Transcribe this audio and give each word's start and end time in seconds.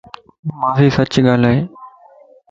مانسين 0.59 0.89
سچ 0.97 1.13
ڳالھائي 1.25 1.59